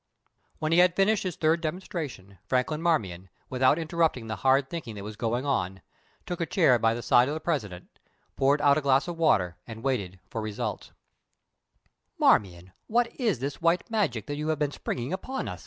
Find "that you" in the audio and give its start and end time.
14.25-14.47